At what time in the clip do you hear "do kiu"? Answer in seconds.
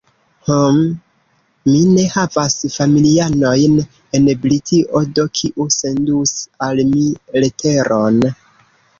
5.19-5.67